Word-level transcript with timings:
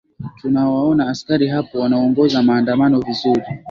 tunawaona 0.41 1.09
askari 1.09 1.47
hapa 1.47 1.79
wanaongoza 1.79 2.43
maandamano 2.43 2.99
vizuri 2.99 3.41